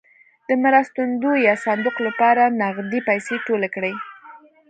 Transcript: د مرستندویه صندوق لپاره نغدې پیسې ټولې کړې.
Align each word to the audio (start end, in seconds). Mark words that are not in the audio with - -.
د 0.47 0.49
مرستندویه 0.63 1.53
صندوق 1.65 1.95
لپاره 2.07 2.43
نغدې 2.61 2.99
پیسې 3.09 3.35
ټولې 3.45 3.69
کړې. 3.75 3.93